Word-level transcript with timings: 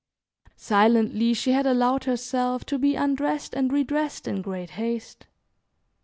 Silently 0.55 1.31
she 1.31 1.51
had 1.51 1.67
allowed 1.67 2.05
herself 2.05 2.65
to 2.65 2.79
be 2.79 2.95
undressed, 2.95 3.53
and 3.53 3.71
redressed 3.71 4.27
in 4.27 4.41
great 4.41 4.71
haste. 4.71 5.27